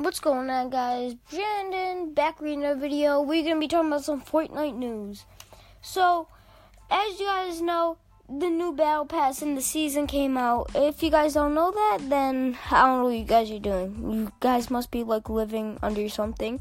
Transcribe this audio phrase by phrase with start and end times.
[0.00, 1.14] What's going on, guys?
[1.28, 3.20] Brandon back reading a video.
[3.20, 5.24] We're gonna be talking about some Fortnite news.
[5.82, 6.28] So,
[6.88, 7.98] as you guys know,
[8.28, 10.70] the new battle pass in the season came out.
[10.72, 14.12] If you guys don't know that, then I don't know what you guys are doing.
[14.12, 16.60] You guys must be like living under something,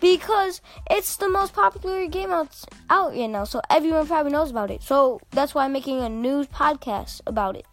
[0.00, 3.44] because it's the most popular game out out right now.
[3.44, 4.82] So everyone probably knows about it.
[4.82, 7.66] So that's why I'm making a news podcast about it.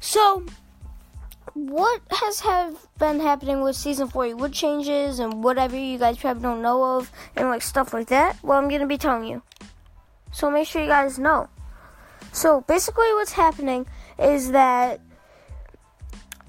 [0.00, 0.44] So
[1.54, 6.42] what has have been happening with season 40 what changes and whatever you guys probably
[6.42, 8.42] don't know of and like stuff like that?
[8.42, 9.42] Well i'm gonna be telling you.
[10.32, 11.48] So make sure you guys know.
[12.32, 13.86] So basically what's happening
[14.18, 15.00] is that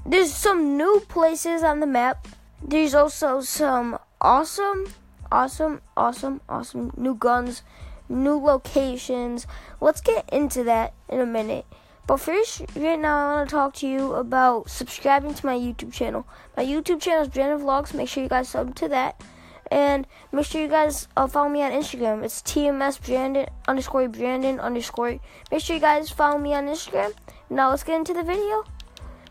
[0.05, 2.27] there's some new places on the map.
[2.61, 4.85] There's also some awesome
[5.31, 7.63] awesome awesome awesome new guns
[8.07, 9.47] new locations.
[9.81, 11.65] Let's get into that in a minute
[12.05, 15.93] but first, right now, I want to talk to you about subscribing to my YouTube
[15.93, 16.27] channel.
[16.57, 17.93] My YouTube channel is Brandon Vlogs.
[17.93, 19.21] Make sure you guys sub to that.
[19.71, 22.23] And make sure you guys uh, follow me on Instagram.
[22.23, 25.19] It's TMS Brandon underscore Brandon underscore.
[25.51, 27.13] Make sure you guys follow me on Instagram.
[27.49, 28.65] Now let's get into the video.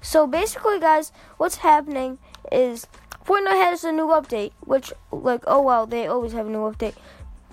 [0.00, 2.18] So basically, guys, what's happening
[2.50, 2.86] is
[3.24, 6.94] Fortnite has a new update, which like oh wow, they always have a new update.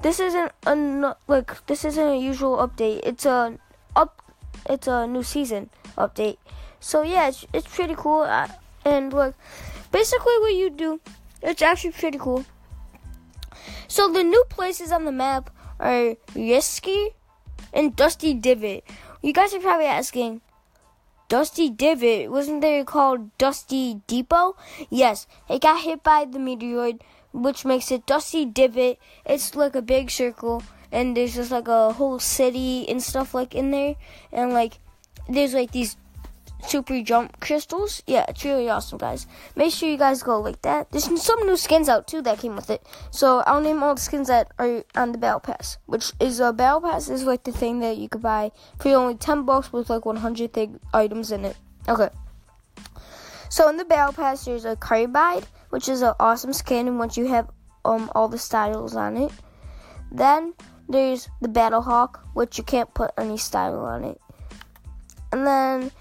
[0.01, 3.01] This isn't a like this isn't a usual update.
[3.03, 3.59] It's a
[3.95, 4.28] up
[4.65, 6.37] it's a new season update.
[6.79, 8.21] So yeah, it's, it's pretty cool.
[8.21, 8.47] Uh,
[8.85, 9.35] and look,
[9.91, 11.01] basically what you do,
[11.41, 12.45] it's actually pretty cool.
[13.87, 17.09] So the new places on the map are Risky
[17.73, 18.83] and Dusty Divot.
[19.21, 20.41] You guys are probably asking,
[21.27, 24.55] Dusty Divot, wasn't there called Dusty Depot?
[24.89, 27.01] Yes, it got hit by the meteoroid,
[27.33, 28.97] which makes it Dusty Divot.
[29.25, 33.55] It's like a big circle and there's just like a whole city and stuff like
[33.55, 33.95] in there,
[34.31, 34.79] and like
[35.27, 35.97] there's like these
[36.67, 38.03] super jump crystals.
[38.05, 39.27] Yeah, it's really awesome, guys.
[39.55, 40.91] Make sure you guys go like that.
[40.91, 42.85] There's some new skins out too that came with it.
[43.11, 46.53] So I'll name all the skins that are on the battle pass, which is a
[46.53, 49.89] battle pass is like the thing that you could buy for only ten bucks with
[49.89, 51.57] like 100 thing items in it.
[51.87, 52.09] Okay.
[53.49, 57.17] So in the battle pass, there's a carbide, which is an awesome skin, and once
[57.17, 57.49] you have
[57.85, 59.31] um all the styles on it,
[60.11, 60.53] then
[60.89, 64.19] there's the Battlehawk, which you can't put any style on it.
[65.31, 65.91] And then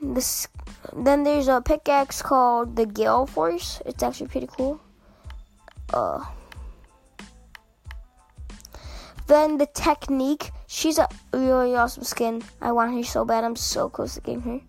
[0.00, 0.46] this
[0.94, 3.80] then there's a pickaxe called the Gale Force.
[3.86, 4.80] It's actually pretty cool.
[5.92, 6.24] Uh
[9.26, 12.42] then the Teknique, she's a really awesome skin.
[12.60, 13.42] I want her so bad.
[13.42, 14.60] I'm so close to getting her.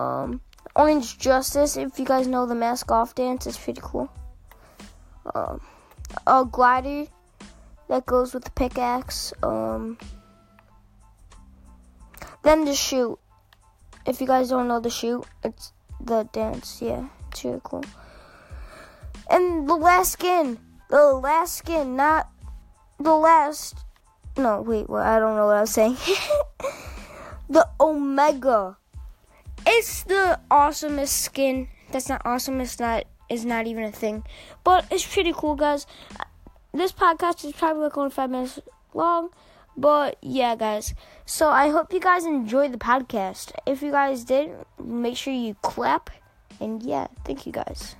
[0.00, 0.40] Um,
[0.76, 4.10] Orange Justice, if you guys know the mask off dance, it's pretty cool.
[5.34, 5.60] Um,
[6.26, 7.06] a glider,
[7.90, 9.34] that goes with the pickaxe.
[9.42, 9.98] Um,
[12.42, 13.18] then the shoot.
[14.06, 16.80] If you guys don't know the shoot, it's the dance.
[16.80, 17.84] Yeah, it's really cool.
[19.28, 20.58] And the last skin,
[20.88, 22.30] the last skin, not
[22.98, 23.76] the last.
[24.38, 25.96] No, wait, well, I don't know what I was saying.
[27.50, 28.78] the Omega.
[29.66, 31.68] It's the awesomest skin.
[31.90, 32.60] That's not awesome.
[32.60, 33.04] It's not.
[33.28, 34.24] Is not even a thing,
[34.64, 35.86] but it's pretty cool, guys
[36.72, 38.60] this podcast is probably like only five minutes
[38.94, 39.30] long.
[39.76, 40.94] But yeah, guys.
[41.26, 43.52] So I hope you guys enjoyed the podcast.
[43.66, 44.50] If you guys did,
[44.82, 46.10] make sure you clap.
[46.60, 47.96] And yeah, thank you guys.